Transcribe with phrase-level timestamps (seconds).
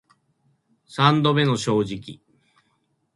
[0.87, 2.19] 三度目の正直